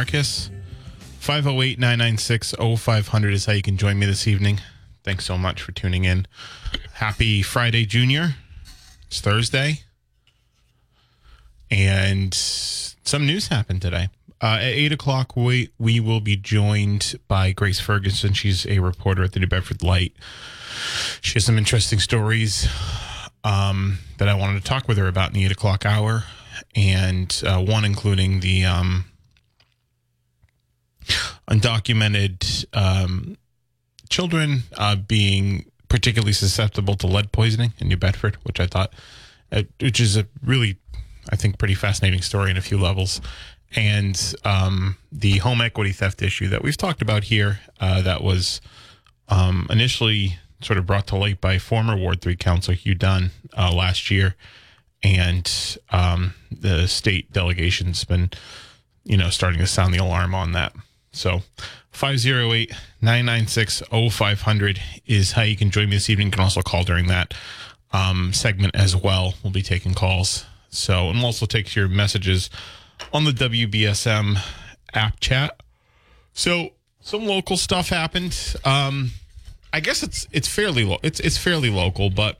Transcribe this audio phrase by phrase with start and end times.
[0.00, 0.48] Marcus.
[1.18, 4.58] 508 996 0500 is how you can join me this evening.
[5.04, 6.26] Thanks so much for tuning in.
[6.94, 8.36] Happy Friday, Junior.
[9.08, 9.80] It's Thursday.
[11.70, 14.08] And some news happened today.
[14.40, 18.32] Uh, at 8 o'clock, we, we will be joined by Grace Ferguson.
[18.32, 20.14] She's a reporter at the New Bedford Light.
[21.20, 22.66] She has some interesting stories
[23.44, 26.24] um, that I wanted to talk with her about in the 8 o'clock hour
[26.74, 29.04] and uh, one including the um,
[31.48, 33.36] undocumented um,
[34.08, 38.92] children uh, being particularly susceptible to lead poisoning in New Bedford, which I thought,
[39.52, 40.76] uh, which is a really,
[41.30, 43.20] I think, pretty fascinating story in a few levels.
[43.76, 48.60] And um, the home equity theft issue that we've talked about here, uh, that was
[49.28, 53.72] um, initially sort of brought to light by former Ward 3 Councilor Hugh Dunn uh,
[53.72, 54.34] last year
[55.02, 58.30] and um, the state delegation's been,
[59.04, 60.74] you know, starting to sound the alarm on that.
[61.12, 61.42] So
[61.90, 66.28] 508 996 0500 is how you can join me this evening.
[66.28, 67.34] You can also call during that
[67.92, 69.34] um, segment as well.
[69.42, 70.46] We'll be taking calls.
[70.70, 72.48] So, and we'll also take your messages
[73.12, 74.38] on the WBSM
[74.94, 75.60] app chat.
[76.32, 76.70] So,
[77.00, 78.56] some local stuff happened.
[78.64, 79.10] Um,
[79.72, 82.38] I guess it's it's fairly lo- it's it's fairly local, but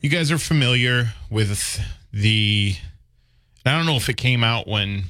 [0.00, 1.80] you guys are familiar with
[2.12, 2.76] the
[3.64, 5.04] I don't know if it came out when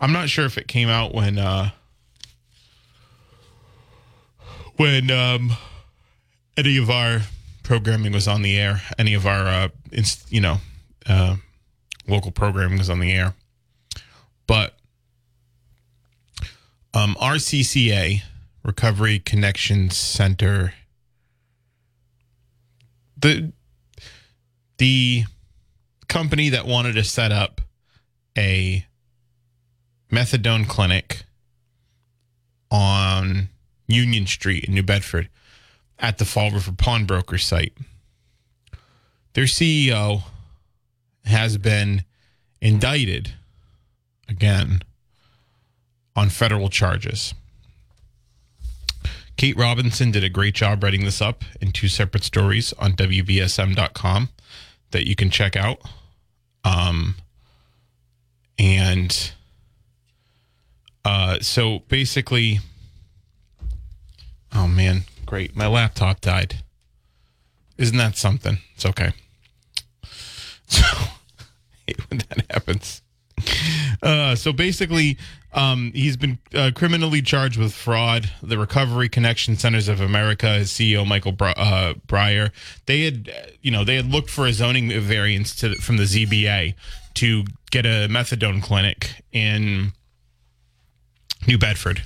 [0.00, 1.70] I'm not sure if it came out when uh
[4.76, 5.52] when um
[6.56, 7.20] any of our
[7.62, 10.58] programming was on the air, any of our uh inst- you know,
[11.06, 11.36] uh
[12.06, 13.34] local programming was on the air.
[14.46, 14.74] But
[16.94, 18.22] um RCCA
[18.62, 20.74] Recovery Connections Center
[23.16, 23.52] the
[24.78, 25.24] the
[26.08, 27.60] company that wanted to set up
[28.36, 28.84] a
[30.10, 31.24] methadone clinic
[32.70, 33.48] on
[33.86, 35.28] Union Street in New Bedford
[35.98, 37.72] at the Fall River Pawnbroker site.
[39.34, 40.22] Their CEO
[41.24, 42.04] has been
[42.60, 43.34] indicted
[44.28, 44.82] again
[46.14, 47.34] on federal charges.
[49.36, 54.30] Kate Robinson did a great job writing this up in two separate stories on WBSM.com
[54.92, 55.78] that you can check out.
[56.64, 57.16] Um,
[58.58, 59.32] and
[61.06, 62.58] uh, so basically,
[64.52, 65.54] oh man, great.
[65.54, 66.56] My laptop died.
[67.78, 68.58] Isn't that something?
[68.74, 69.12] It's okay.
[70.68, 70.82] So,
[71.86, 73.00] hate when that happens.
[74.02, 75.16] Uh, so basically,
[75.52, 78.32] um, he's been uh, criminally charged with fraud.
[78.42, 82.50] The Recovery Connection Centers of America, his CEO Michael uh, Brier,
[82.86, 86.02] they had, uh, you know, they had looked for a zoning variance to from the
[86.02, 86.74] ZBA
[87.14, 89.92] to get a methadone clinic in
[91.46, 92.02] New Bedford,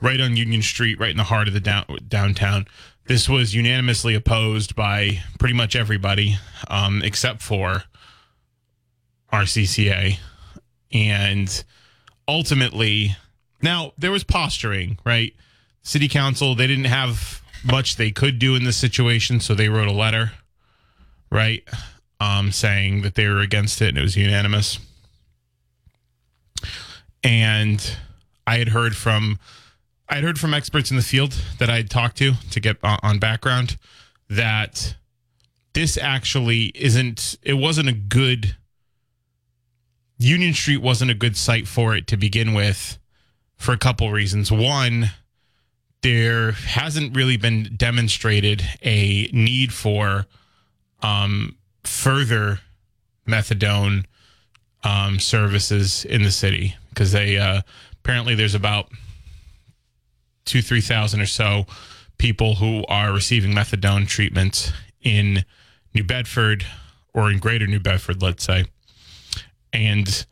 [0.00, 2.66] right on Union Street, right in the heart of the down- downtown.
[3.06, 6.36] This was unanimously opposed by pretty much everybody,
[6.68, 7.84] um, except for
[9.32, 10.18] RCCA,
[10.92, 11.64] and
[12.28, 13.16] ultimately,
[13.60, 15.34] now there was posturing, right?
[15.82, 19.88] City council, they didn't have much they could do in this situation, so they wrote
[19.88, 20.32] a letter,
[21.30, 21.64] right?
[22.20, 24.78] Um, saying that they were against it and it was unanimous.
[27.24, 27.96] And
[28.46, 29.38] I had heard from
[30.08, 32.76] I had heard from experts in the field that I had talked to to get
[32.82, 33.78] on background
[34.28, 34.94] that
[35.72, 38.56] this actually isn't it wasn't a good
[40.18, 42.98] Union Street wasn't a good site for it to begin with
[43.56, 44.50] for a couple reasons.
[44.50, 45.10] One,
[46.02, 50.26] there hasn't really been demonstrated a need for
[51.00, 52.60] um, further
[53.26, 54.04] methadone
[54.84, 57.62] um, services in the city because they uh,
[58.04, 58.88] apparently there's about
[60.44, 61.66] two, three thousand or so
[62.18, 64.72] people who are receiving methadone treatments
[65.02, 65.44] in
[65.94, 66.64] New Bedford
[67.14, 68.64] or in Greater New Bedford, let's say,
[69.72, 70.24] and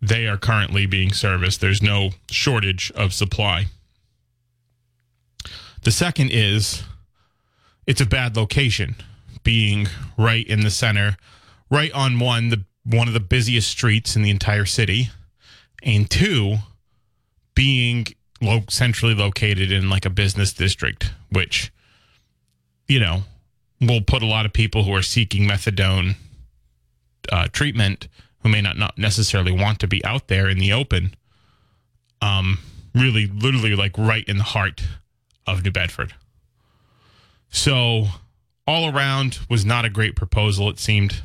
[0.00, 1.60] they are currently being serviced.
[1.60, 3.66] There's no shortage of supply.
[5.82, 6.82] The second is
[7.86, 8.96] it's a bad location,
[9.42, 11.16] being right in the center,
[11.70, 15.10] right on one the one of the busiest streets in the entire city,
[15.82, 16.56] and two,
[17.54, 18.06] being
[18.40, 21.72] lo- centrally located in like a business district, which
[22.88, 23.22] you know
[23.80, 26.16] will put a lot of people who are seeking methadone
[27.30, 28.08] uh, treatment
[28.42, 31.14] who may not, not necessarily want to be out there in the open
[32.22, 32.58] um
[32.94, 34.82] really literally like right in the heart
[35.46, 36.14] of New Bedford.
[37.50, 38.06] So
[38.66, 41.22] all around was not a great proposal it seemed.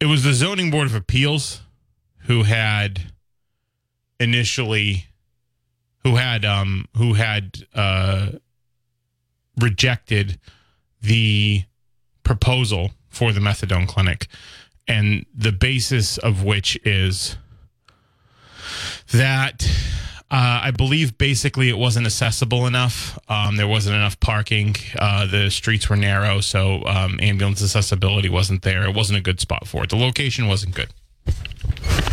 [0.00, 1.62] It was the zoning board of appeals
[2.26, 3.12] who had
[4.20, 5.06] initially
[6.04, 8.30] who had um who had uh
[9.60, 10.38] rejected
[11.00, 11.62] the
[12.22, 14.26] proposal for the methadone clinic
[14.86, 17.36] and the basis of which is
[19.12, 19.66] that
[20.30, 23.18] uh, I believe basically it wasn't accessible enough.
[23.30, 24.76] Um, there wasn't enough parking.
[24.98, 28.84] Uh, the streets were narrow, so um, ambulance accessibility wasn't there.
[28.84, 29.90] It wasn't a good spot for it.
[29.90, 30.90] The location wasn't good.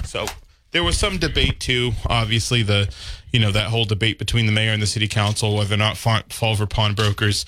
[0.06, 0.28] So
[0.76, 1.94] there was some debate too.
[2.06, 2.94] Obviously, the
[3.32, 5.96] you know that whole debate between the mayor and the city council whether or not
[5.96, 7.46] Fa- Fulver Pawnbrokers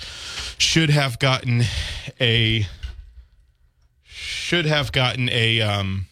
[0.58, 1.64] should have gotten
[2.22, 2.66] a
[4.06, 6.06] should have gotten a um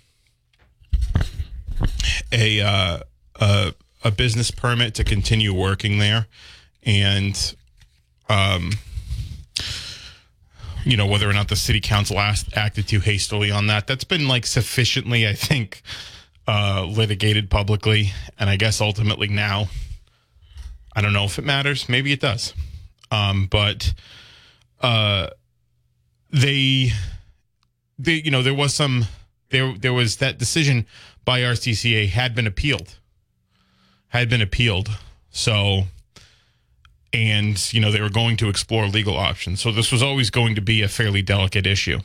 [2.33, 2.99] a uh,
[3.39, 3.73] a
[4.03, 6.27] a business permit to continue working there,
[6.83, 7.55] and
[8.27, 8.71] um
[10.83, 13.87] you know whether or not the city council asked, acted too hastily on that.
[13.87, 15.81] That's been like sufficiently, I think,
[16.47, 19.67] uh, litigated publicly, and I guess ultimately now,
[20.95, 21.89] I don't know if it matters.
[21.89, 22.53] Maybe it does,
[23.11, 23.93] um, but
[24.81, 25.27] uh,
[26.31, 26.91] they,
[27.97, 29.05] they, you know, there was some
[29.49, 30.85] there there was that decision
[31.23, 32.97] by RCCA had been appealed,
[34.09, 34.89] had been appealed.
[35.29, 35.85] So
[37.15, 39.61] and you know they were going to explore legal options.
[39.61, 41.99] So this was always going to be a fairly delicate issue.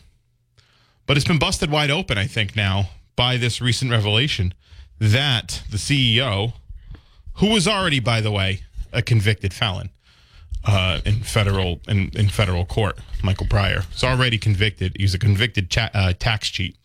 [1.07, 2.91] But it's been busted wide open, I think, now
[3.21, 4.55] by this recent revelation
[4.99, 6.55] that the CEO,
[7.35, 8.61] who was already, by the way,
[8.95, 9.91] a convicted felon
[10.65, 14.97] uh, in federal in, in federal court, Michael Brier, is already convicted.
[14.99, 16.79] He's a convicted cha- uh, tax cheat.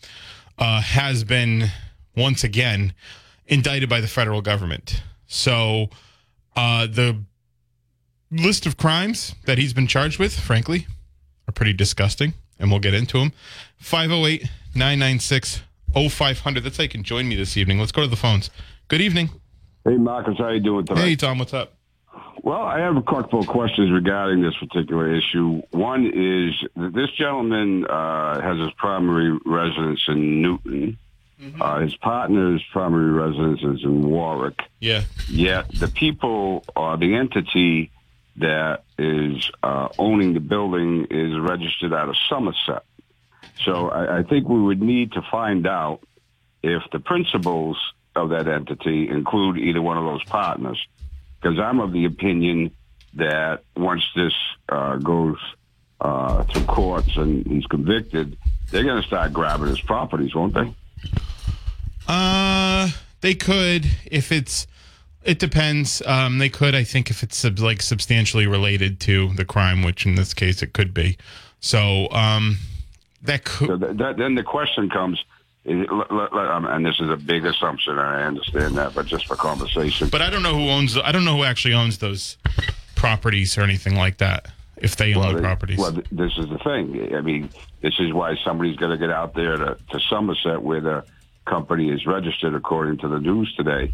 [0.58, 1.72] Uh, has been
[2.18, 2.94] once again
[3.48, 5.04] indicted by the federal government.
[5.28, 5.90] So
[6.54, 7.24] uh, the
[8.30, 10.86] list of crimes that he's been charged with, frankly,
[11.48, 13.32] are pretty disgusting, and we'll get into them.
[13.78, 15.62] 508 996
[15.96, 16.64] 0500.
[16.64, 17.80] That's how you can join me this evening.
[17.80, 18.50] Let's go to the phones.
[18.88, 19.30] Good evening.
[19.84, 21.02] Hey, Marcus, how you doing today?
[21.02, 21.74] Hey, Tom, what's up?
[22.42, 25.62] Well, I have a couple of questions regarding this particular issue.
[25.72, 30.98] One is that this gentleman uh, has his primary residence in Newton.
[31.60, 34.62] Uh, his partner's primary residence is in Warwick.
[34.80, 35.04] Yeah.
[35.28, 37.92] Yet the people or the entity
[38.38, 42.84] that is uh, owning the building is registered out of Somerset.
[43.64, 46.02] So I, I think we would need to find out
[46.64, 47.78] if the principals
[48.16, 50.84] of that entity include either one of those partners.
[51.42, 52.72] Because I'm of the opinion
[53.16, 54.34] that once this
[54.70, 55.38] uh, goes
[56.02, 58.38] uh, through courts and he's convicted,
[58.72, 60.74] they're going to start grabbing his properties, won't they?
[62.08, 62.90] Uh,
[63.22, 64.68] they could if it's.
[65.24, 66.04] It depends.
[66.06, 70.14] Um, they could, I think, if it's like substantially related to the crime, which in
[70.14, 71.18] this case it could be.
[71.60, 72.60] So, um,
[73.26, 73.68] that could.
[73.68, 75.24] So that, then the question comes,
[75.66, 80.10] and this is a big assumption, and I understand that, but just for conversation.
[80.10, 80.98] But I don't know who owns.
[80.98, 82.38] I don't know who actually owns those
[82.96, 84.48] properties or anything like that.
[84.78, 85.78] If they own Well, the th- properties.
[85.80, 87.16] Well, th- this is the thing.
[87.16, 87.50] I mean,
[87.82, 91.06] this is why somebody's going to get out there to, to Somerset, where the
[91.46, 93.94] company is registered according to the news today,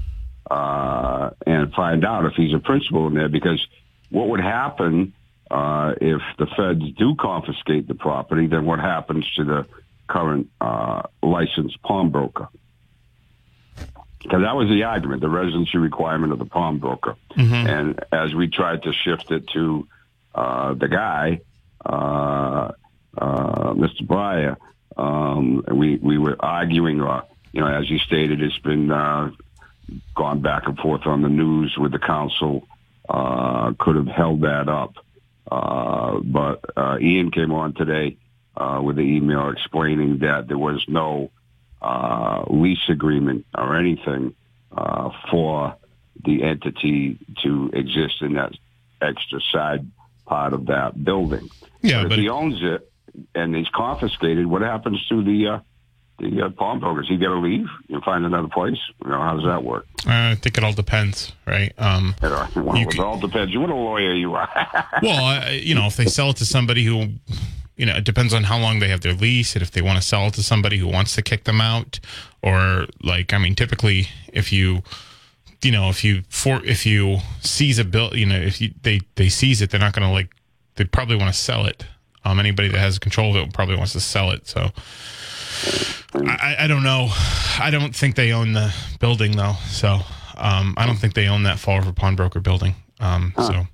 [0.50, 3.30] uh, and find out if he's a principal in there.
[3.30, 3.66] Because
[4.10, 5.14] what would happen
[5.52, 8.48] uh, if the feds do confiscate the property?
[8.48, 9.66] Then what happens to the
[10.08, 12.48] current uh, licensed pawnbroker?
[14.24, 17.16] Because that was the argument, the residency requirement of the pawnbroker.
[17.68, 19.88] And as we tried to shift it to
[20.36, 21.42] uh, the guy,
[21.84, 22.72] uh,
[23.18, 24.06] uh, Mr.
[24.06, 24.58] Brier,
[24.96, 29.32] um, we we were arguing, uh, you know, as you stated, it's been uh,
[30.16, 32.68] gone back and forth on the news with the council.
[33.10, 34.94] Uh, could have held that up,
[35.52, 38.18] uh, but uh, Ian came on today
[38.56, 41.30] uh, with the email explaining that there was no
[41.82, 44.34] uh, lease agreement or anything
[44.72, 45.76] uh, for
[46.24, 48.54] the entity to exist in that
[49.02, 49.86] extra side
[50.26, 51.50] part of that building.
[51.82, 52.90] Yeah, but, but if he owns it
[53.36, 55.60] and he's confiscated, what happens to the uh,
[56.22, 57.08] the uh, pawnbrokers?
[57.10, 58.78] He got to leave and find another place.
[59.04, 59.86] You know, how does that work?
[60.06, 61.74] I think it all depends, right?
[61.78, 63.56] Um, well, You it all depends.
[63.58, 64.50] What a lawyer you are.
[65.04, 67.08] well, I, you know, if they sell it to somebody who,
[67.76, 69.98] you know, it depends on how long they have their lease, and if they want
[69.98, 72.00] to sell it to somebody who wants to kick them out,
[72.42, 74.84] or like, I mean, typically, if you,
[75.64, 79.02] you know, if you for if you seize a bill, you know, if you they
[79.16, 80.30] they seize it, they're not going to like,
[80.76, 81.86] they probably want to sell it.
[82.24, 84.48] Um, anybody that has control of it probably wants to sell it.
[84.48, 84.70] So,
[86.14, 87.10] I, I don't know.
[87.60, 89.56] I don't think they own the building though.
[89.68, 90.00] So,
[90.38, 92.76] um, I don't think they own that Fall River Pawnbroker building.
[93.00, 93.68] Um, so.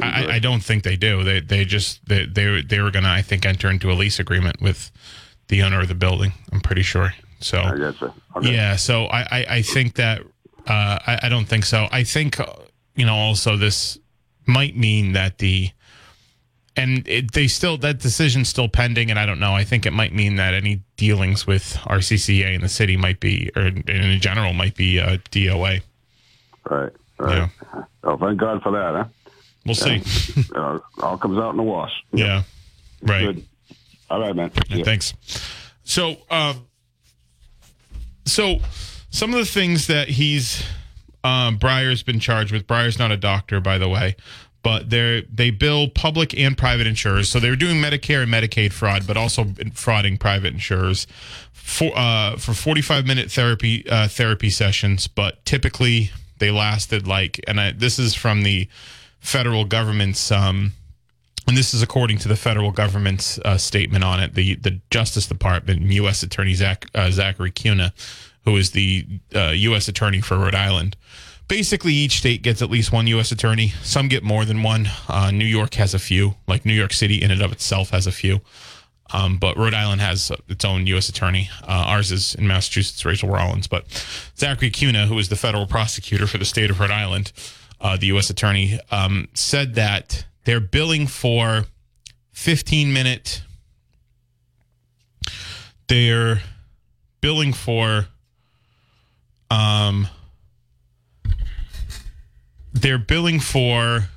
[0.00, 1.24] I, I don't think they do.
[1.24, 4.60] They they just they they, they were gonna I think enter into a lease agreement
[4.60, 4.92] with
[5.48, 6.34] the owner of the building.
[6.52, 7.14] I'm pretty sure.
[7.40, 7.72] So I
[8.36, 8.52] Okay.
[8.54, 10.22] yeah, so I I, I think that
[10.68, 11.88] uh, I I don't think so.
[11.90, 12.38] I think
[12.94, 13.98] you know also this
[14.46, 15.70] might mean that the
[16.78, 19.54] and it, they still that decision's still pending, and I don't know.
[19.54, 23.50] I think it might mean that any dealings with RCCA in the city might be,
[23.56, 25.82] or in general, might be uh, DOA.
[26.70, 26.92] Right.
[27.18, 27.50] Right.
[28.04, 29.04] Oh, thank God for that, huh?
[29.66, 30.02] We'll see.
[30.54, 31.92] Uh, all comes out in the wash.
[32.12, 32.42] Yeah,
[33.02, 33.26] right.
[33.26, 33.44] Good.
[34.08, 34.50] All right, man.
[34.68, 34.84] Yeah, Yeah.
[34.84, 35.14] Thanks.
[35.82, 36.66] So, um,
[38.24, 38.58] so
[39.10, 40.64] some of the things that he's
[41.24, 42.66] um, Brier's been charged with.
[42.66, 44.16] Brier's not a doctor, by the way,
[44.62, 47.28] but they they bill public and private insurers.
[47.28, 51.06] So they were doing Medicare and Medicaid fraud, but also frauding private insurers
[51.52, 55.06] for uh, for forty five minute therapy uh, therapy sessions.
[55.06, 58.68] But typically they lasted like, and I, this is from the
[59.20, 60.30] federal government's.
[60.30, 60.72] Um,
[61.46, 64.34] and this is according to the federal government's uh, statement on it.
[64.34, 66.22] The the Justice Department U.S.
[66.22, 67.92] Attorney Zach, uh, Zachary Cunha,
[68.44, 69.88] who is the uh, U.S.
[69.88, 70.96] Attorney for Rhode Island.
[71.48, 73.32] Basically, each state gets at least one U.S.
[73.32, 73.68] Attorney.
[73.82, 74.88] Some get more than one.
[75.08, 76.34] Uh, New York has a few.
[76.46, 78.42] Like New York City, in and of itself, has a few.
[79.14, 81.08] Um, but Rhode Island has its own U.S.
[81.08, 81.48] attorney.
[81.62, 83.66] Uh, ours is in Massachusetts, Rachel Rollins.
[83.66, 83.86] But
[84.36, 87.32] Zachary Cunha, who is the federal prosecutor for the state of Rhode Island,
[87.80, 88.28] uh, the U.S.
[88.28, 91.64] attorney, um, said that they're billing for
[92.32, 93.42] 15 minute.
[95.86, 96.42] They're
[97.22, 98.08] billing for.
[99.50, 100.08] Um,
[102.80, 104.08] they're billing for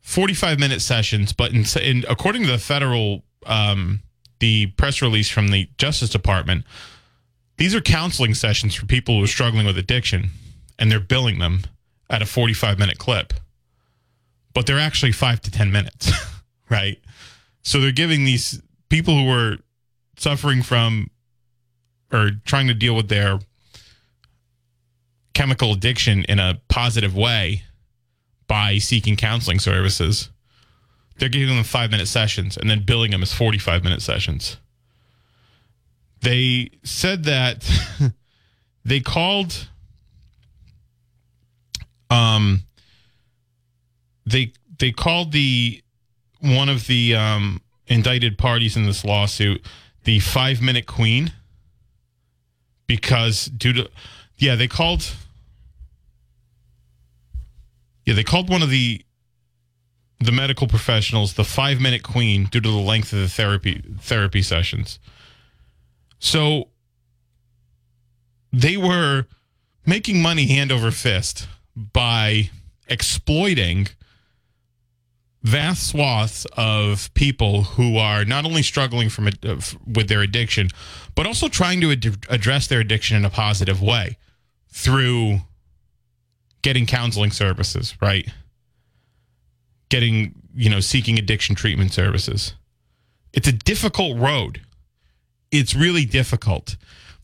[0.00, 4.00] 45 minute sessions, but in, in according to the federal um,
[4.40, 6.64] the press release from the Justice Department,
[7.58, 10.30] these are counseling sessions for people who are struggling with addiction,
[10.78, 11.60] and they're billing them
[12.08, 13.32] at a 45 minute clip.
[14.52, 16.10] But they're actually five to 10 minutes,
[16.70, 16.98] right?
[17.62, 19.58] So they're giving these people who are
[20.16, 21.10] suffering from
[22.12, 23.38] or trying to deal with their
[25.34, 27.64] chemical addiction in a positive way
[28.46, 30.30] by seeking counseling services.
[31.18, 34.56] They're giving them five minute sessions and then billing them as 45 minute sessions.
[36.22, 37.68] They said that
[38.84, 39.68] they called,
[42.10, 42.64] um,
[44.26, 45.82] they, they called the,
[46.40, 49.64] one of the, um, indicted parties in this lawsuit,
[50.04, 51.32] the five minute queen,
[52.86, 53.90] because due to,
[54.40, 55.14] yeah, they called,
[58.06, 59.04] yeah, they called one of the
[60.22, 64.42] the medical professionals the five minute queen due to the length of the therapy therapy
[64.42, 64.98] sessions.
[66.18, 66.68] So
[68.52, 69.26] they were
[69.86, 72.50] making money hand over fist by
[72.88, 73.88] exploiting
[75.42, 79.56] vast swaths of people who are not only struggling from uh,
[79.86, 80.68] with their addiction,
[81.14, 84.18] but also trying to ad- address their addiction in a positive way
[84.70, 85.40] through
[86.62, 88.28] getting counseling services, right?
[89.88, 92.54] Getting, you know, seeking addiction treatment services.
[93.32, 94.62] It's a difficult road.
[95.50, 96.76] It's really difficult.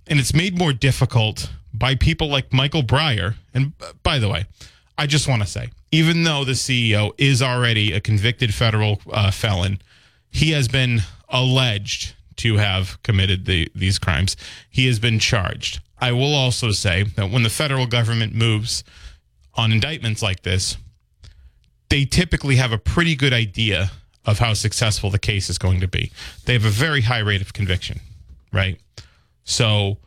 [0.06, 3.34] And it's made more difficult by people like Michael Brier.
[3.52, 4.46] And uh, by the way,
[4.98, 9.30] I just want to say, even though the CEO is already a convicted federal uh,
[9.30, 9.80] felon,
[10.30, 14.36] he has been alleged to have committed the, these crimes.
[14.68, 15.80] He has been charged.
[15.98, 18.84] I will also say that when the federal government moves
[19.54, 20.76] on indictments like this,
[21.88, 23.90] they typically have a pretty good idea
[24.24, 26.10] of how successful the case is going to be.
[26.44, 28.00] They have a very high rate of conviction,
[28.52, 28.80] right?
[29.44, 29.98] So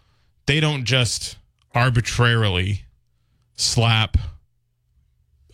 [0.45, 1.37] they don't just
[1.73, 2.83] arbitrarily
[3.55, 4.17] slap,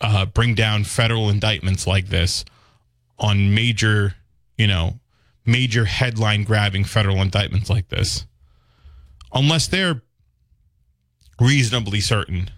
[0.00, 2.44] uh, bring down federal indictments like this
[3.18, 4.14] on major,
[4.58, 4.98] you know,
[5.44, 8.26] major headline grabbing federal indictments like this,
[9.32, 10.02] unless they're
[11.40, 12.50] reasonably certain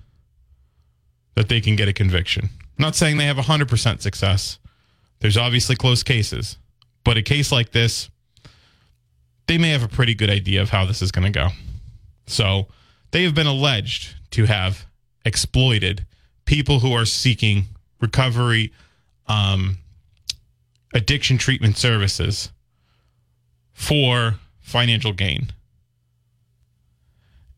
[1.34, 2.50] that they can get a conviction.
[2.78, 4.58] I'm not saying they have 100% success.
[5.20, 6.56] There's obviously close cases,
[7.04, 8.08] but a case like this,
[9.46, 11.48] they may have a pretty good idea of how this is going to go.
[12.26, 12.68] So
[13.10, 14.86] they have been alleged to have
[15.24, 16.06] exploited
[16.44, 17.64] people who are seeking
[18.00, 18.72] recovery,
[19.26, 19.78] um,
[20.94, 22.52] addiction treatment services
[23.72, 25.48] for financial gain.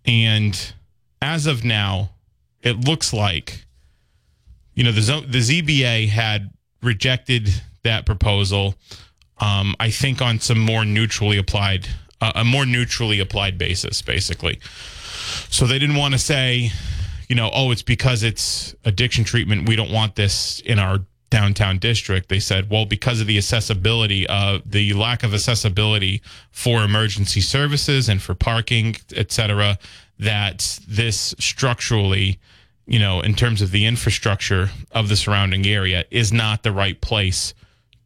[0.05, 0.75] And
[1.23, 2.11] as of now,
[2.63, 3.65] it looks like,
[4.75, 6.51] you know, the, the ZBA had
[6.83, 7.49] rejected
[7.83, 8.75] that proposal.
[9.39, 11.89] Um, I think on some more neutrally applied,
[12.21, 14.61] uh, a more neutrally applied basis, basically.
[15.49, 16.71] So they didn't want to say,
[17.29, 19.69] you know, oh, it's because it's addiction treatment.
[19.69, 20.99] We don't want this in our
[21.31, 22.29] downtown district.
[22.29, 28.09] They said, well, because of the accessibility, uh, the lack of accessibility for emergency services
[28.09, 29.79] and for parking, et cetera,
[30.21, 32.39] that this structurally,
[32.87, 37.01] you know, in terms of the infrastructure of the surrounding area, is not the right
[37.01, 37.55] place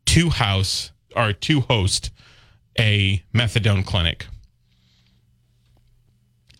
[0.06, 2.10] to house or to host
[2.78, 4.26] a methadone clinic.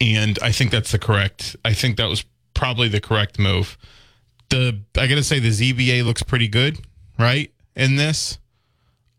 [0.00, 1.56] And I think that's the correct.
[1.64, 3.78] I think that was probably the correct move.
[4.50, 6.78] The I got to say the ZBA looks pretty good,
[7.18, 7.52] right?
[7.76, 8.38] In this,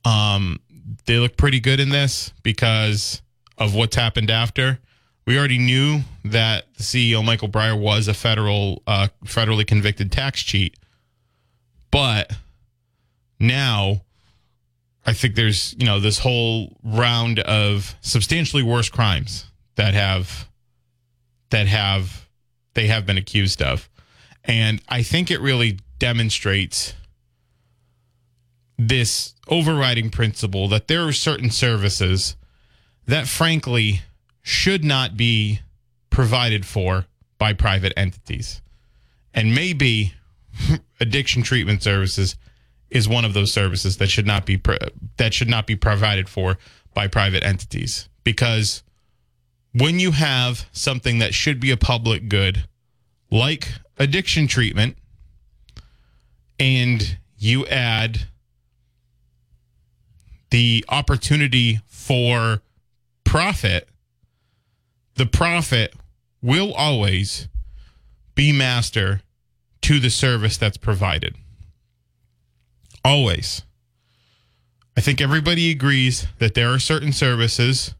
[0.04, 0.60] um,
[1.06, 3.22] they look pretty good in this because
[3.58, 4.80] of what's happened after.
[5.25, 10.44] We already knew that the CEO Michael Brier was a federal, uh, federally convicted tax
[10.44, 10.77] cheat,
[11.89, 12.32] but
[13.39, 14.01] now
[15.05, 20.48] I think there's you know this whole round of substantially worse crimes that have
[21.50, 22.27] that have
[22.74, 23.89] they have been accused of.
[24.44, 26.94] And I think it really demonstrates
[28.77, 32.36] this overriding principle that there are certain services
[33.08, 34.01] that frankly
[34.46, 35.60] should not be
[36.12, 37.08] provided for
[37.40, 38.62] by private entities.
[39.34, 40.14] And maybe
[41.00, 42.36] addiction treatment services
[42.92, 44.62] is one of those services that should not be
[45.17, 46.60] that should not be provided for
[46.93, 48.84] by private entities because
[49.74, 52.65] when you have something that should be a public good
[53.32, 53.67] like
[53.98, 54.96] addiction treatment
[56.60, 58.28] and you add
[60.52, 62.62] the opportunity for
[63.24, 63.89] profit,
[65.15, 65.93] the profit
[66.41, 67.47] will always
[68.36, 69.21] be master
[69.82, 71.36] to the service that's provided.
[73.04, 73.63] Always.
[74.97, 77.93] I think everybody agrees that there are certain services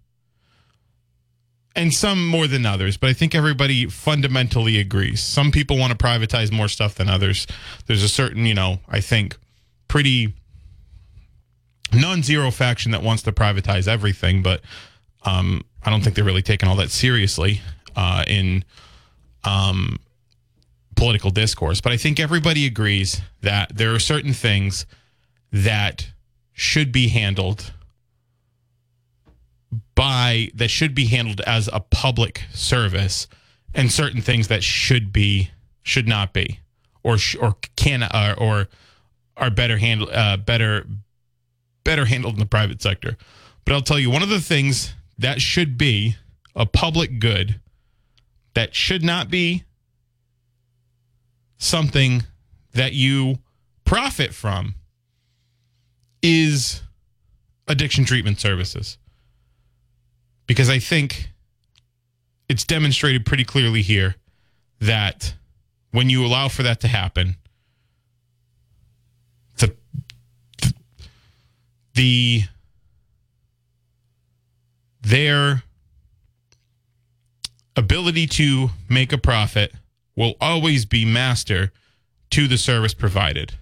[1.76, 5.22] and some more than others, but I think everybody fundamentally agrees.
[5.22, 7.46] Some people want to privatize more stuff than others.
[7.86, 9.38] There's a certain, you know, I think
[9.88, 10.34] pretty
[11.94, 14.62] non-zero faction that wants to privatize everything, but
[15.26, 17.62] um, I don't think they're really taking all that seriously
[17.96, 18.64] uh, in
[19.44, 20.00] um,
[20.96, 21.82] political discourse.
[21.82, 24.86] But I think everybody agrees that there are certain things
[25.52, 26.08] that
[26.54, 27.74] should be handled
[29.94, 33.28] by that should be handled as a public service
[33.74, 35.52] and certain things that should be
[35.84, 36.60] should not be
[37.04, 38.68] or sh- or can uh, or
[39.38, 40.86] are better handled uh, better
[41.84, 43.18] better handled in the private sector
[43.64, 46.16] but i'll tell you one of the things that should be
[46.56, 47.60] a public good
[48.56, 49.64] that should not be
[51.58, 52.24] something
[52.74, 53.40] that you
[53.84, 54.76] profit from
[56.22, 56.82] is
[57.68, 58.98] addiction treatment services.
[60.48, 61.30] Because I think
[62.50, 64.16] it's demonstrated pretty clearly here
[64.80, 65.36] that
[65.92, 67.36] when you allow for that to happen,
[69.58, 69.76] the
[71.94, 72.44] the
[75.06, 75.64] their
[77.76, 79.74] ability to make a profit
[80.16, 81.72] will always be master
[82.32, 83.54] to the service provided.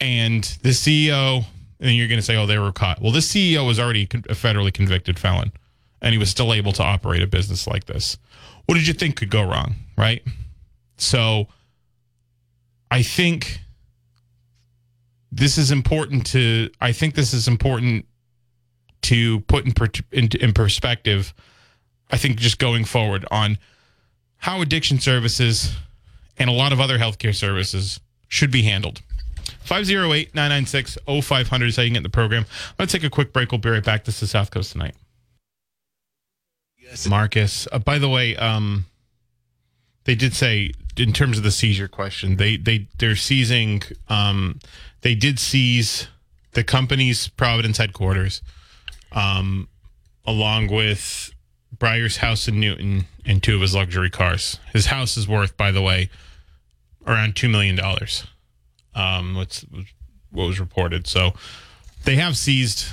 [0.00, 1.44] And the CEO
[1.80, 4.34] and you're going to say, "Oh, they were caught." Well, this CEO was already a
[4.34, 5.52] federally convicted felon,
[6.00, 8.16] and he was still able to operate a business like this.
[8.66, 10.22] What did you think could go wrong, right?
[10.96, 11.46] So,
[12.90, 13.60] I think
[15.30, 16.70] this is important to.
[16.80, 18.06] I think this is important
[19.02, 19.74] to put in,
[20.12, 21.34] in, in perspective.
[22.10, 23.58] I think just going forward on
[24.38, 25.76] how addiction services
[26.38, 29.02] and a lot of other healthcare services should be handled.
[29.62, 32.46] 508 996 0500 is how you get in the program.
[32.78, 33.52] To take a quick break.
[33.52, 34.04] We'll be right back.
[34.04, 34.94] This is South Coast Tonight.
[36.78, 37.06] Yes.
[37.06, 38.86] Marcus, uh, by the way, um,
[40.04, 43.82] they did say in terms of the seizure question, they they they're seizing.
[44.08, 44.58] Um,
[45.02, 46.08] they did seize
[46.52, 48.42] the company's Providence headquarters,
[49.12, 49.68] um,
[50.26, 51.32] along with
[51.78, 54.58] Brier's house in Newton and two of his luxury cars.
[54.72, 56.10] His house is worth, by the way,
[57.06, 58.26] around two million dollars.
[58.94, 59.64] Um, what's
[60.30, 61.06] what was reported?
[61.06, 61.32] So
[62.04, 62.86] they have seized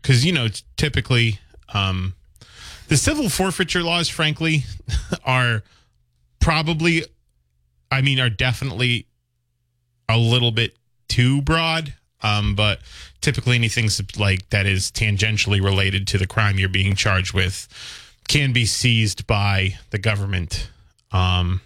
[0.00, 1.40] because you know typically
[1.72, 2.14] um,
[2.88, 4.64] the civil forfeiture laws, frankly,
[5.24, 5.62] are
[6.40, 7.04] probably,
[7.90, 9.06] I mean, are definitely
[10.08, 10.76] a little bit
[11.08, 11.94] too broad.
[12.22, 12.80] Um, but
[13.20, 17.68] typically anything like that is tangentially related to the crime you're being charged with
[18.28, 20.70] can be seized by the government
[21.12, 21.60] um,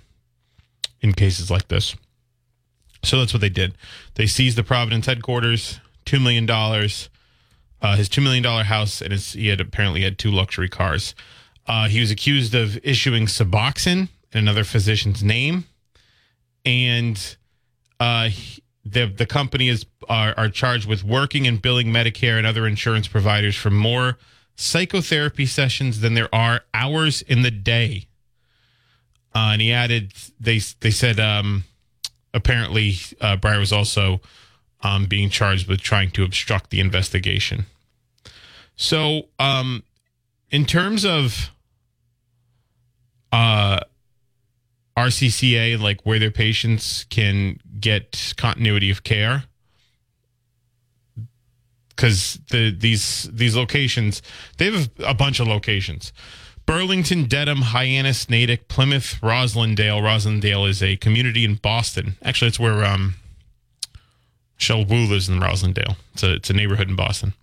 [1.01, 1.97] in cases like this.
[3.03, 3.75] So that's what they did.
[4.15, 7.09] They seized the Providence headquarters, two million dollars,
[7.81, 11.15] uh, his two million dollar house, and his, he had apparently had two luxury cars.
[11.67, 15.65] Uh, he was accused of issuing Suboxone in another physician's name,
[16.65, 17.37] and
[17.99, 18.29] uh,
[18.85, 23.09] the the company is are, are charged with working and billing Medicare and other insurance
[23.09, 24.19] providers for more
[24.57, 28.07] psychotherapy sessions than there are hours in the day.
[29.35, 31.65] Uh, and he added, they they said um,
[32.35, 34.21] apparently uh, Brier was also
[34.83, 37.67] um, being charged with trying to obstruct the investigation.
[38.77, 39.85] So, um,
[40.51, 41.51] in terms of
[43.31, 43.81] uh,
[44.97, 49.45] RCCA like where their patients can get continuity of care,
[51.91, 54.23] because the these these locations
[54.57, 56.13] they have a bunch of locations.
[56.65, 60.01] Burlington, Dedham, Hyannis, Natick, Plymouth, Roslindale.
[60.01, 62.17] Roslindale is a community in Boston.
[62.23, 63.15] Actually, it's where um,
[64.57, 65.97] Michelle Wu lives in Roslindale.
[66.15, 67.35] It's a, it's a neighborhood in Boston.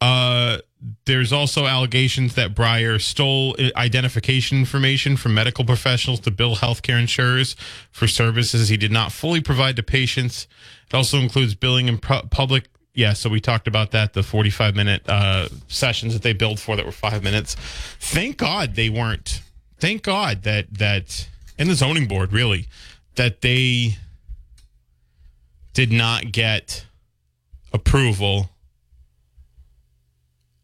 [0.01, 0.57] uh,
[1.05, 7.55] there's also allegations that Brier stole identification information from medical professionals to bill healthcare insurers
[7.91, 10.47] for services he did not fully provide to patients.
[10.87, 14.75] It also includes billing in pu- public yeah, so we talked about that the 45
[14.75, 17.55] minute uh, sessions that they billed for that were five minutes.
[17.55, 19.41] Thank God they weren't.
[19.79, 22.67] Thank God that that in the zoning board really
[23.15, 23.97] that they
[25.73, 26.85] did not get
[27.71, 28.49] approval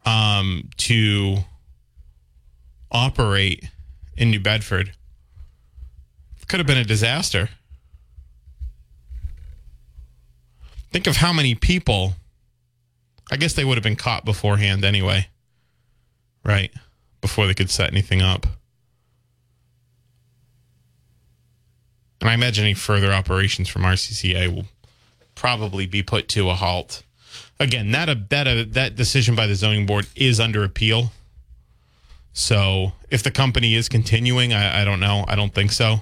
[0.08, 1.40] um, to
[2.90, 3.70] operate
[4.16, 4.94] in New Bedford.
[6.48, 7.50] Could have been a disaster.
[10.94, 12.14] Think of how many people.
[13.30, 15.28] I guess they would have been caught beforehand anyway.
[16.46, 16.72] Right?
[17.20, 18.48] Before they could set anything up.
[22.22, 24.68] And I imagine any further operations from RCCA will
[25.36, 27.04] probably be put to a halt.
[27.60, 31.12] Again, that uh, that uh, that decision by the zoning board is under appeal.
[32.34, 35.26] So if the company is continuing, I, I don't know.
[35.28, 36.02] I don't think so.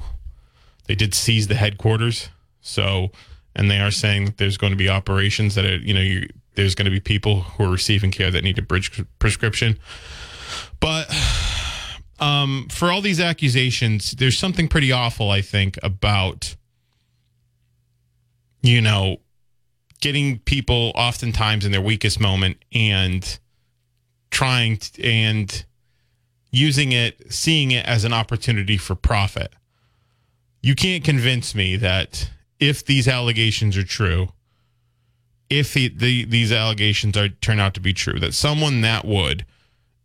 [0.88, 2.30] They did seize the headquarters.
[2.62, 3.12] So
[3.56, 6.28] and they are saying that there's going to be operations that are, you know, you,
[6.56, 9.80] there's going to be people who are receiving care that need a bridge prescription.
[10.82, 11.10] But
[12.20, 16.56] um, for all these accusations, there's something pretty awful, I think, about
[18.66, 19.18] you know,
[20.02, 23.40] getting people oftentimes in their weakest moment and
[24.32, 25.66] trying to, and
[26.52, 29.54] using it, seeing it as an opportunity for profit.
[30.62, 32.30] You can't convince me that
[32.60, 34.30] if these allegations are true,
[35.50, 39.46] if the, the these allegations are turn out to be true, that someone that would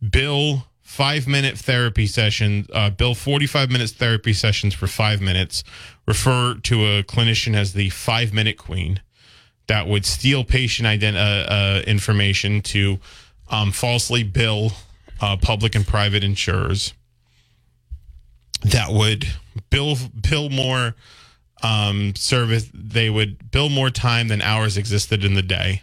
[0.06, 5.62] bill five minute therapy sessions, uh, bill 45 minutes therapy sessions for five minutes,
[6.06, 9.00] refer to a clinician as the five minute queen
[9.70, 12.98] that would steal patient ident- uh, uh, information to
[13.50, 14.72] um, falsely bill
[15.20, 16.92] uh, public and private insurers
[18.62, 19.28] that would
[19.70, 19.96] bill
[20.28, 20.96] bill more
[21.62, 22.68] um, service.
[22.74, 25.82] They would bill more time than hours existed in the day.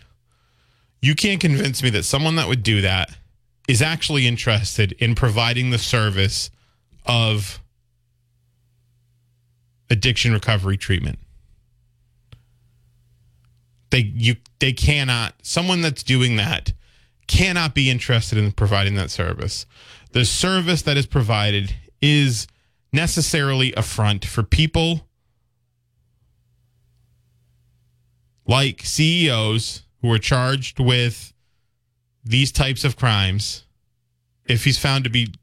[1.01, 3.15] You can't convince me that someone that would do that
[3.69, 6.49] is actually interested in providing the service
[7.05, 7.61] of
[9.89, 11.19] addiction recovery treatment.
[13.89, 16.73] They you they cannot someone that's doing that
[17.27, 19.65] cannot be interested in providing that service.
[20.11, 22.47] The service that is provided is
[22.93, 25.07] necessarily a front for people
[28.47, 31.33] like CEOs who are charged with
[32.23, 33.65] these types of crimes,
[34.45, 35.33] if he's found to be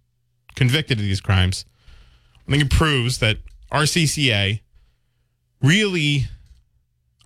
[0.55, 1.65] convicted of these crimes,
[2.47, 3.39] I think it proves that
[3.71, 4.61] RCCA
[5.63, 6.27] really,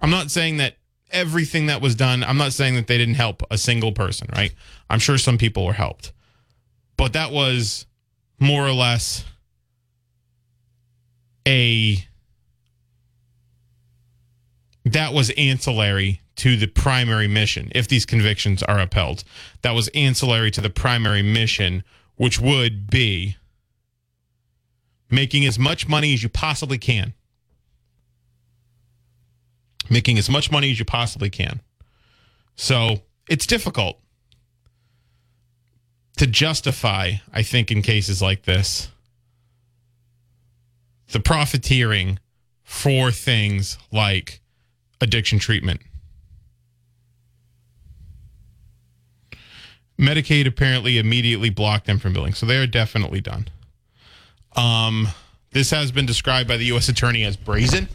[0.01, 0.78] I'm not saying that
[1.11, 4.55] everything that was done, I'm not saying that they didn't help a single person, right?
[4.91, 6.13] I'm sure some people were helped.
[6.97, 7.87] But that was
[8.41, 9.25] more or less
[11.47, 12.05] a
[14.85, 19.25] that was ancillary to the primary mission if these convictions are upheld.
[19.63, 21.85] That was ancillary to the primary mission,
[22.17, 23.37] which would be
[25.11, 27.15] making as much money as you possibly can.
[29.91, 31.61] Making as much money as you possibly can.
[32.57, 33.99] So it's difficult
[36.17, 38.89] to justify, I think, in cases like this,
[41.13, 42.19] the profiteering
[42.65, 44.41] for things like
[45.01, 45.81] addiction treatment.
[49.99, 53.49] Medicaid apparently immediately blocked them from billing, so they are definitely done.
[54.55, 55.09] Um,
[55.51, 56.89] this has been described by the U.S.
[56.89, 57.89] Attorney as brazen.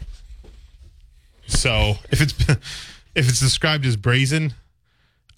[1.46, 2.32] So if it's
[3.14, 4.54] if it's described as brazen,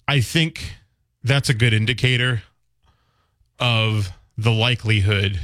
[0.07, 0.75] I think
[1.23, 2.43] that's a good indicator
[3.59, 5.39] of the likelihood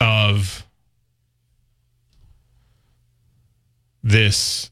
[0.00, 0.66] of
[4.02, 4.70] this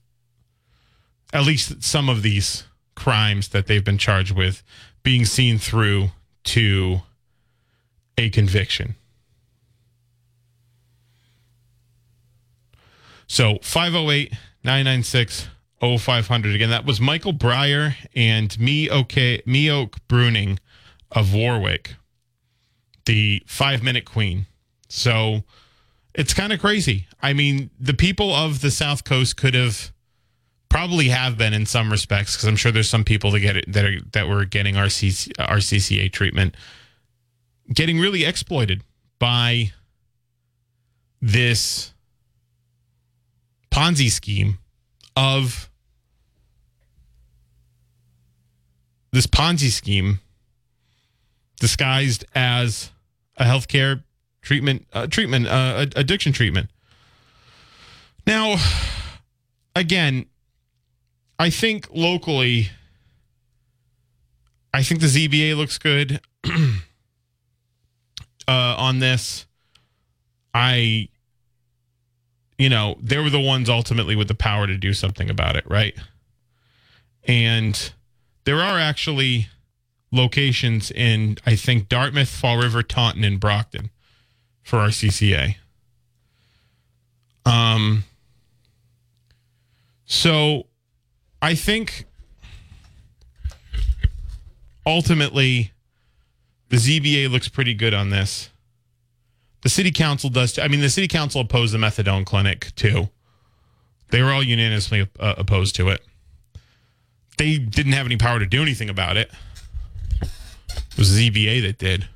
[1.33, 4.63] at least some of these crimes that they've been charged with
[5.03, 6.09] being seen through
[6.45, 7.03] to
[8.17, 8.95] a conviction.
[13.29, 14.33] So 508
[14.65, 15.49] 996
[15.81, 16.55] 0500.
[16.55, 20.59] Again, that was Michael Brier and me, okay, Mi Ok Bruning
[21.13, 21.95] of Warwick,
[23.05, 24.47] the five minute queen.
[24.89, 25.45] So
[26.15, 27.07] it's kind of crazy.
[27.23, 29.93] I mean, the people of the South Coast could have
[30.69, 33.73] probably have been in some respects because I'm sure there's some people that get it
[33.73, 36.55] that are that were getting RCC, RCCA treatment
[37.73, 38.83] getting really exploited
[39.19, 39.73] by
[41.21, 41.93] this
[43.71, 44.59] Ponzi scheme
[45.17, 45.71] of
[49.13, 50.21] this Ponzi scheme
[51.61, 52.91] disguised as
[53.37, 54.03] a healthcare
[54.43, 56.71] treatment uh, treatment uh, addiction treatment.
[58.27, 58.57] Now,
[59.75, 60.27] again,
[61.39, 62.71] I think locally,
[64.75, 66.51] I think the ZBA looks good uh,
[68.49, 69.47] on this.
[70.53, 71.09] I,
[72.59, 75.65] you know, they were the ones ultimately with the power to do something about it,
[75.69, 75.97] right?
[77.25, 77.93] And
[78.45, 79.49] there are actually
[80.11, 83.91] locations in, I think, Dartmouth, Fall River, Taunton, and Brockton
[84.63, 85.57] for RCCA.
[87.47, 88.05] Um,
[90.05, 90.67] so
[91.41, 92.07] I think
[94.85, 95.73] ultimately
[96.71, 98.51] the ZBA looks pretty good on this.
[99.63, 100.53] The city council does.
[100.53, 100.63] Too.
[100.63, 103.09] I mean, the city council opposed the methadone clinic too.
[104.11, 106.01] They were all unanimously uh, opposed to it.
[107.37, 109.31] They didn't have any power to do anything about it.
[110.21, 112.09] It was ZBA that did.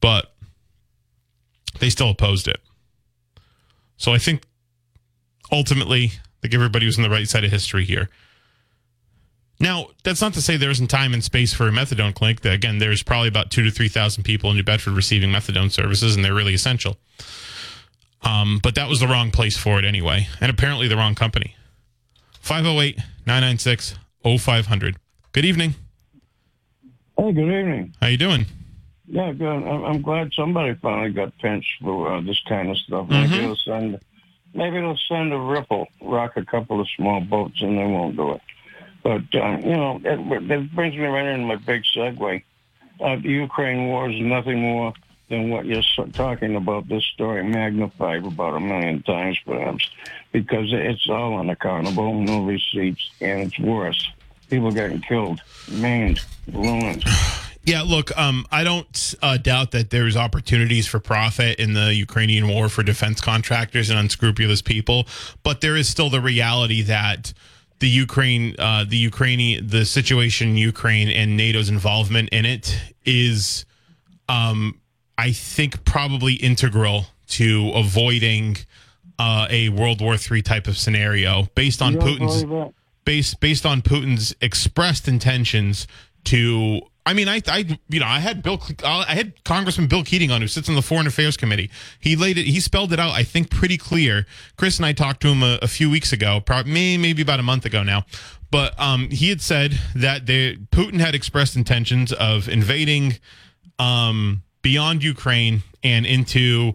[0.00, 0.32] But
[1.80, 2.60] they still opposed it.
[3.96, 4.44] So I think
[5.50, 8.08] ultimately, I think everybody was on the right side of history here.
[9.62, 12.44] Now, that's not to say there isn't time and space for a methadone clinic.
[12.44, 16.24] Again, there's probably about two to 3,000 people in New Bedford receiving methadone services, and
[16.24, 16.96] they're really essential.
[18.22, 21.54] Um, but that was the wrong place for it anyway, and apparently the wrong company.
[22.40, 23.94] 508 996
[24.24, 24.96] 0500.
[25.30, 25.74] Good evening.
[27.16, 27.94] Hey, good evening.
[28.00, 28.46] How you doing?
[29.06, 29.46] Yeah, good.
[29.46, 33.08] I'm, glad somebody finally got pinched for uh, this kind of stuff.
[33.08, 34.00] Maybe it'll send,
[34.54, 38.32] maybe it'll send a ripple, rock a couple of small boats, and they won't do
[38.32, 38.40] it.
[39.02, 42.42] But um, you know, that brings me right into my big segue.
[43.00, 44.92] Uh, the Ukraine war is nothing more
[45.28, 46.88] than what you're talking about.
[46.88, 49.90] This story magnified about a million times, perhaps,
[50.30, 54.10] because it's all unaccountable, no receipts, and it's worse.
[54.50, 56.20] People getting killed, maimed,
[56.52, 57.04] ruined.
[57.64, 62.48] Yeah, look, um, I don't uh, doubt that there's opportunities for profit in the Ukrainian
[62.48, 65.06] war for defense contractors and unscrupulous people,
[65.44, 67.32] but there is still the reality that
[67.82, 73.66] the Ukraine, uh, the Ukrainian, the situation in Ukraine and NATO's involvement in it is,
[74.28, 74.78] um,
[75.18, 78.58] I think, probably integral to avoiding
[79.18, 82.72] uh, a World War III type of scenario based on Putin's
[83.04, 85.88] based based on Putin's expressed intentions
[86.24, 86.82] to.
[87.04, 90.40] I mean, I, I, you know, I had Bill, I had Congressman Bill Keating on,
[90.40, 91.70] who sits on the Foreign Affairs Committee.
[91.98, 94.24] He laid it, he spelled it out, I think, pretty clear.
[94.56, 97.42] Chris and I talked to him a, a few weeks ago, probably maybe about a
[97.42, 98.04] month ago now,
[98.50, 103.18] but um, he had said that Putin had expressed intentions of invading
[103.78, 106.74] um, beyond Ukraine and into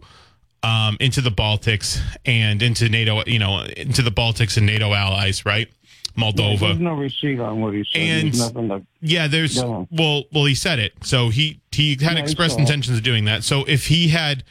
[0.64, 5.46] um, into the Baltics and into NATO, you know, into the Baltics and NATO allies,
[5.46, 5.70] right?
[6.18, 6.60] Moldova.
[6.60, 8.02] There's no receipt on what he said.
[8.02, 9.88] And- There's nothing to Yeah, there's No.
[9.92, 10.94] well, well, he said it.
[11.04, 13.44] So he he had Yeah, expressed intentions of doing that.
[13.44, 14.44] So if he had,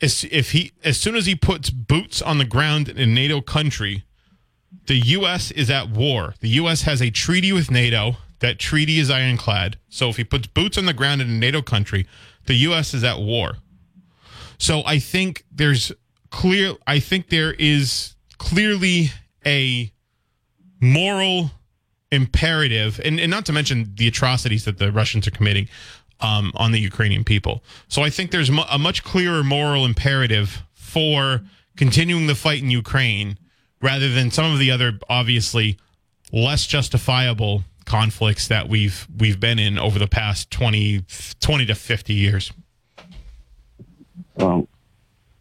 [0.00, 3.40] as if he as soon as he puts boots on the ground in a NATO
[3.42, 4.04] country,
[4.86, 5.50] the U.S.
[5.50, 6.34] is at war.
[6.40, 6.82] The U.S.
[6.82, 8.16] has a treaty with NATO.
[8.38, 9.76] That treaty is ironclad.
[9.90, 12.06] So if he puts boots on the ground in a NATO country,
[12.46, 12.94] the U.S.
[12.94, 13.58] is at war.
[14.56, 15.92] So I think there's
[16.30, 16.74] clear.
[16.86, 19.10] I think there is clearly
[19.44, 19.92] a
[20.80, 21.50] moral
[22.12, 25.68] imperative, and, and not to mention the atrocities that the Russians are committing
[26.20, 27.62] um, on the Ukrainian people.
[27.88, 31.42] So I think there's a much clearer moral imperative for
[31.76, 33.38] continuing the fight in Ukraine
[33.80, 35.78] rather than some of the other obviously
[36.32, 41.04] less justifiable conflicts that we've we've been in over the past 20,
[41.40, 42.52] 20 to 50 years.
[44.36, 44.68] Well,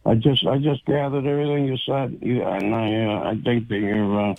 [0.05, 4.31] I just I just gathered everything you said, and I uh, I think that you're
[4.31, 4.35] uh,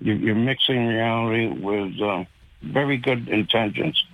[0.00, 2.24] you're, you're mixing reality with uh,
[2.62, 4.04] very good intentions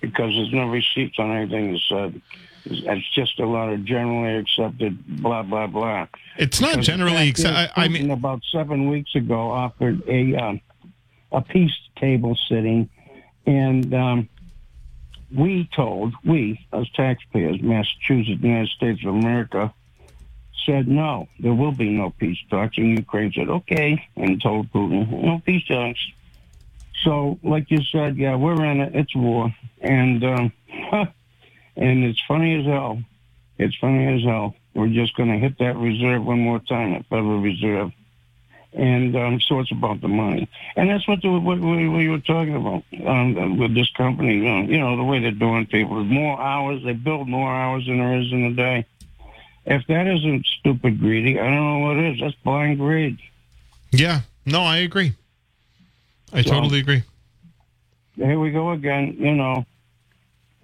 [0.00, 2.20] because there's no receipts on anything you said.
[2.64, 6.08] It's, just a lot of generally accepted blah blah blah.
[6.36, 9.50] It's not Because generally the fact accept- is, I, I mean about seven weeks ago
[9.50, 10.60] offered a um,
[11.30, 12.88] a peace table sitting,
[13.46, 14.28] and um,
[15.34, 19.72] we told we as taxpayers, Massachusetts, United States of America,
[20.66, 25.10] said no, there will be no peace talks, and Ukraine said okay, and told Putin
[25.22, 26.00] no peace talks.
[27.02, 28.94] So, like you said, yeah, we're in it.
[28.94, 30.52] It's war, and um,
[31.76, 33.02] and it's funny as hell.
[33.58, 34.54] It's funny as hell.
[34.74, 37.92] We're just going to hit that reserve one more time, that Federal Reserve.
[38.74, 40.50] And um, so it's about the money.
[40.76, 44.46] And that's what, the, what we, we were talking about um, with this company.
[44.46, 46.04] Um, you know, the way they're doing people.
[46.04, 48.86] More hours, they build more hours than there is in a day.
[49.66, 52.20] If that isn't stupid greedy, I don't know what is.
[52.20, 53.18] That's blind greed.
[53.90, 55.12] yeah, no, I agree.
[56.32, 57.02] I So- totally agree.
[58.16, 59.16] Here we go again.
[59.18, 59.66] You know,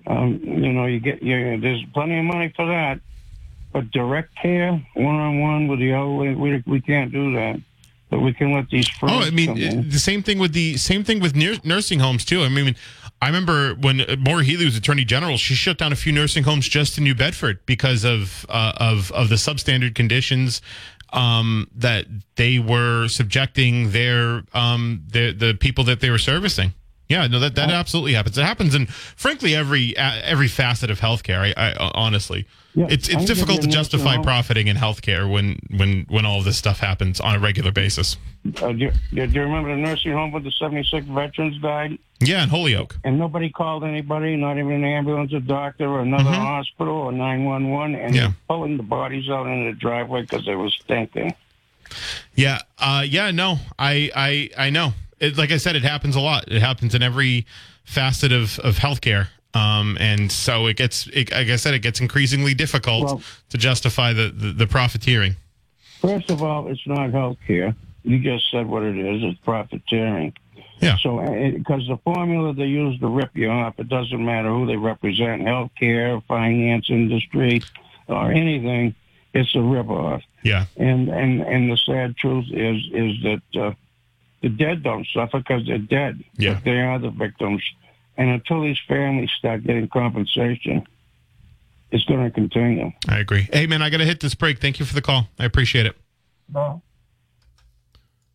[0.07, 1.59] um, you know, you get you.
[1.61, 3.01] There's plenty of money for that,
[3.73, 7.61] but direct care, one on one with the elderly, we we can't do that.
[8.09, 8.89] But we can let these.
[9.03, 12.43] Oh, I mean, it- the same thing with the same thing with nursing homes too.
[12.43, 12.75] I mean,
[13.23, 16.69] I remember when Maura Healey was Attorney General, she shut down a few nursing homes
[16.69, 20.61] just in New Bedford because of uh, of of the substandard conditions
[21.13, 26.75] um, that they were subjecting their um, the the people that they were servicing.
[27.13, 28.39] Yeah, no, that that absolutely happens.
[28.39, 31.41] It happens in, frankly, every every facet of healthcare.
[31.57, 36.25] I, I honestly, Yeah, it's it's difficult to justify profiting in healthcare when when when
[36.25, 38.17] all of this stuff happens on a regular basis.
[38.61, 41.97] Uh, do, you, do you remember the nursing home where the 76 veterans died?
[42.19, 42.97] Yeah, in Holyoke.
[43.05, 47.95] And nobody called anybody, not even an ambulance, a doctor, or another hospital, or 911,
[47.95, 48.15] and Mm-hmm.
[48.17, 48.21] Yeah.
[48.23, 51.35] they're pulling the bodies out into the driveway because they were stinking.
[52.35, 54.95] Yeah, uh, yeah, no, I, I, I know.
[55.23, 56.45] It, like I said, it happens a lot.
[56.49, 57.47] It happens in every
[57.85, 62.01] facet of of healthcare, um, and so it gets, it, like I said, it gets
[62.01, 65.37] increasingly difficult Well- to justify the, the the profiteering.
[66.01, 67.75] First of all, it's not healthcare.
[68.03, 69.23] You just said what it is.
[69.23, 70.33] It's profiteering.
[70.81, 70.97] Yeah.
[70.97, 71.19] So,
[71.57, 75.43] because the formula they use to rip you off, it doesn't matter who they represent,
[75.43, 77.63] healthcare, finance industry,
[78.09, 78.97] or anything.
[79.33, 80.23] it's a ripoff.
[80.43, 80.65] Yeah.
[80.77, 83.73] And and and the sad truth is is that uh,
[84.43, 86.23] the dead don't suffer because they're dead.
[86.37, 86.55] Yeah.
[86.55, 87.63] But they are the victims.
[88.17, 90.87] And until these families start getting compensation,
[91.91, 92.93] it's going to continue.
[93.09, 93.49] I agree.
[93.53, 94.59] Hey, man, I got to hit this break.
[94.59, 95.29] Thank you for the call.
[95.39, 95.97] I appreciate it.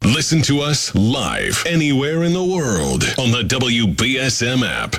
[0.04, 4.96] Listen to us live anywhere in the world on the WBSM app.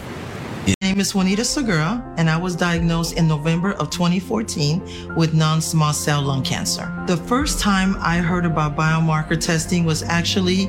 [0.66, 5.62] My name is Juanita Segura, and I was diagnosed in November of 2014 with non
[5.62, 6.92] small cell lung cancer.
[7.06, 10.68] The first time I heard about biomarker testing was actually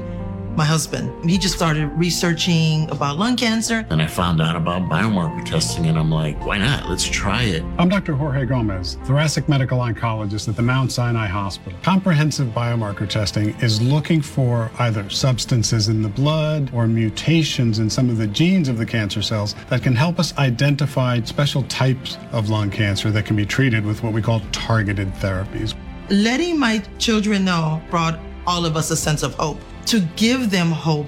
[0.60, 1.10] my husband.
[1.24, 3.88] He just started researching about lung cancer.
[3.90, 6.90] And I found out about biomarker testing, and I'm like, why not?
[6.90, 7.64] Let's try it.
[7.78, 8.14] I'm Dr.
[8.14, 11.80] Jorge Gomez, thoracic medical oncologist at the Mount Sinai Hospital.
[11.82, 18.10] Comprehensive biomarker testing is looking for either substances in the blood or mutations in some
[18.10, 22.50] of the genes of the cancer cells that can help us identify special types of
[22.50, 25.74] lung cancer that can be treated with what we call targeted therapies.
[26.10, 30.72] Letting my children know brought all of us a sense of hope to give them
[30.72, 31.08] hope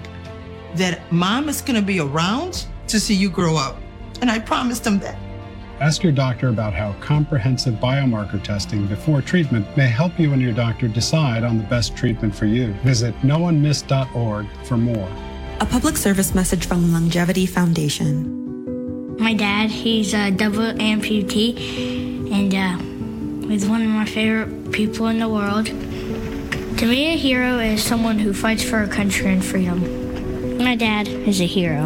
[0.73, 3.77] that mom is going to be around to see you grow up.
[4.21, 5.17] And I promised them that.
[5.79, 10.53] Ask your doctor about how comprehensive biomarker testing before treatment may help you and your
[10.53, 12.73] doctor decide on the best treatment for you.
[12.83, 15.09] Visit noonemissed.org for more.
[15.59, 19.17] A public service message from LUNGevity Foundation.
[19.17, 25.19] My dad, he's a double amputee, and uh, he's one of my favorite people in
[25.19, 25.69] the world.
[26.81, 30.57] To me, a hero is someone who fights for our country and freedom.
[30.57, 31.81] My dad is a hero.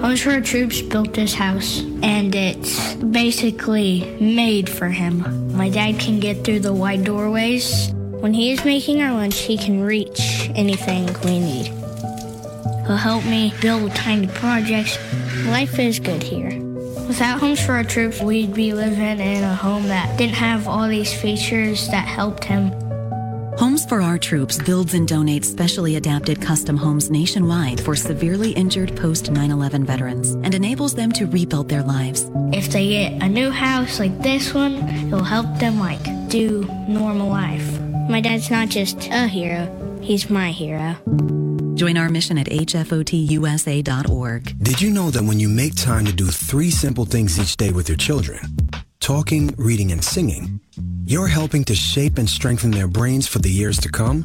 [0.00, 5.56] Homes for Our Troops built this house, and it's basically made for him.
[5.56, 7.90] My dad can get through the wide doorways.
[7.94, 11.66] When he is making our lunch, he can reach anything we need.
[12.86, 14.96] He'll help me build tiny projects.
[15.46, 16.56] Life is good here.
[17.08, 20.86] Without Homes for Our Troops, we'd be living in a home that didn't have all
[20.86, 22.72] these features that helped him.
[23.58, 28.96] Homes for Our Troops builds and donates specially adapted custom homes nationwide for severely injured
[28.96, 32.30] post 9 11 veterans and enables them to rebuild their lives.
[32.52, 37.28] If they get a new house like this one, it'll help them like do normal
[37.28, 37.80] life.
[38.08, 40.96] My dad's not just a hero, he's my hero.
[41.74, 43.82] Join our mission at hfotusa.org.
[44.62, 47.70] Did you know that when you make time to do three simple things each day
[47.70, 48.61] with your children
[49.02, 50.60] talking, reading, and singing
[51.04, 54.24] you're helping to shape and strengthen their brains for the years to come?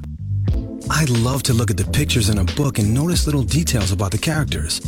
[0.89, 4.11] I love to look at the pictures in a book and notice little details about
[4.11, 4.79] the characters.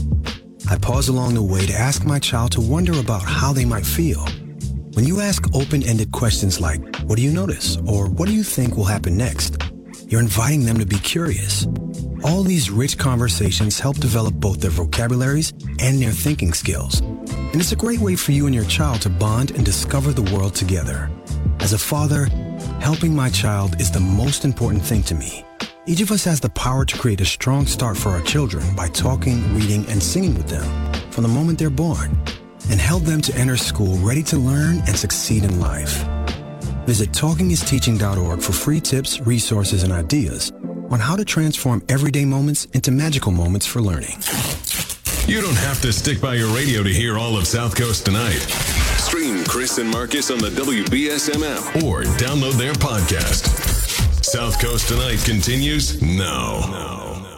[0.70, 3.86] I pause along the way to ask my child to wonder about how they might
[3.86, 4.24] feel.
[4.94, 7.78] When you ask open ended questions like, What do you notice?
[7.88, 9.58] or What do you think will happen next?
[10.08, 11.68] you're inviting them to be curious.
[12.24, 17.02] All these rich conversations help develop both their vocabularies and their thinking skills.
[17.52, 20.36] And it's a great way for you and your child to bond and discover the
[20.36, 21.10] world together.
[21.60, 22.26] As a father,
[22.80, 25.44] helping my child is the most important thing to me.
[25.88, 28.88] Each of us has the power to create a strong start for our children by
[28.90, 32.16] talking, reading, and singing with them from the moment they're born
[32.70, 36.06] and help them to enter school ready to learn and succeed in life.
[36.86, 40.52] Visit talkingisteaching.org for free tips, resources, and ideas
[40.92, 44.20] on how to transform everyday moments into magical moments for learning.
[45.28, 48.40] You don't have to stick by your radio to hear all of South Coast tonight.
[48.98, 53.46] Stream Chris and Marcus on the WBSM app or download their podcast.
[54.26, 56.62] South Coast Tonight continues now.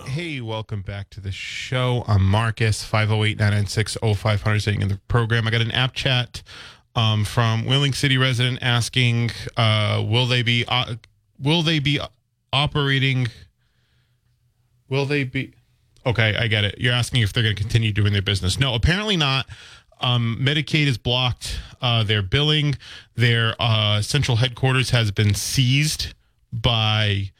[0.05, 2.03] Hey, welcome back to the show.
[2.07, 5.45] I'm Marcus, 508 996 0500, saying in the program.
[5.47, 6.43] I got an app chat
[6.95, 10.95] um, from Whaling City resident asking, uh, will they be, uh,
[11.39, 11.99] will they be
[12.53, 13.27] operating,
[14.89, 15.53] will they be,
[16.05, 16.75] okay, I get it.
[16.79, 18.59] You're asking if they're going to continue doing their business.
[18.59, 19.47] No, apparently not.
[20.01, 22.75] Um, Medicaid has blocked uh, their billing.
[23.15, 26.13] Their uh, central headquarters has been seized
[26.51, 27.31] by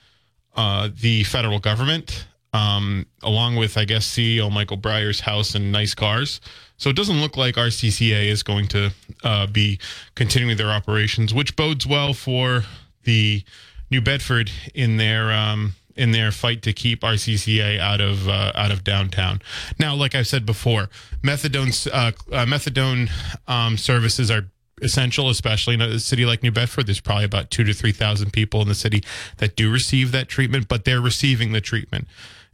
[0.56, 5.96] uh, the federal government, um, along with, I guess, CEO Michael Brier's house and nice
[5.96, 6.40] cars.
[6.78, 8.92] So it doesn't look like RCCA is going to
[9.24, 9.80] uh, be
[10.16, 12.64] continuing their operations, which bodes well for
[13.04, 13.44] the
[13.90, 18.72] New Bedford in their um, in their fight to keep RCCA out of uh, out
[18.72, 19.42] of downtown.
[19.80, 20.90] Now, like I said before,
[21.22, 23.10] methadone uh, uh, methadone
[23.48, 24.46] um, services are
[24.82, 26.88] essential, especially in a city like New Bedford.
[26.88, 29.04] There's probably about two to three thousand people in the city
[29.38, 32.08] that do receive that treatment, but they're receiving the treatment.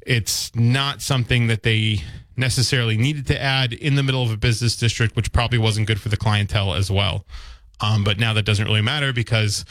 [0.05, 2.03] It's not something that they
[2.37, 5.99] necessarily needed to add in the middle of a business district, which probably wasn't good
[5.99, 7.25] for the clientele as well.
[7.81, 9.65] Um, but now that doesn't really matter because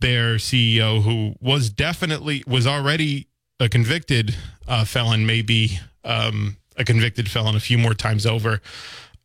[0.00, 3.28] their CEO, who was definitely was already
[3.60, 4.36] a convicted
[4.68, 8.60] uh, felon, maybe um, a convicted felon a few more times over.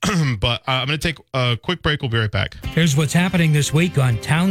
[0.40, 2.02] but uh, I'm going to take a quick break.
[2.02, 2.56] We'll be right back.
[2.66, 4.40] Here's what's happening this week on Town.